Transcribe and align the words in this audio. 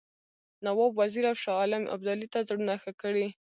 نواب 0.65 0.91
وزیر 1.01 1.23
او 1.31 1.35
شاه 1.43 1.57
عالم 1.61 1.83
ابدالي 1.95 2.27
ته 2.33 2.39
زړونه 2.47 2.73
ښه 2.81 2.91
کړي. 3.01 3.27